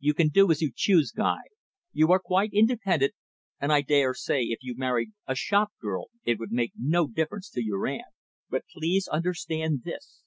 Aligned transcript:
"You 0.00 0.14
can 0.14 0.30
do 0.30 0.50
as 0.50 0.60
you 0.60 0.72
choose, 0.74 1.12
Guy. 1.12 1.42
You 1.92 2.10
are 2.10 2.18
quite 2.18 2.50
independent, 2.52 3.14
and 3.60 3.72
I 3.72 3.82
daresay 3.82 4.46
if 4.46 4.58
you 4.62 4.74
married 4.76 5.12
a 5.28 5.36
shop 5.36 5.70
girl 5.80 6.06
it 6.24 6.40
would 6.40 6.50
make 6.50 6.72
no 6.76 7.06
difference 7.06 7.48
to 7.50 7.62
your 7.64 7.86
aunt. 7.86 8.12
But 8.48 8.64
please 8.76 9.06
understand 9.06 9.84
this. 9.84 10.24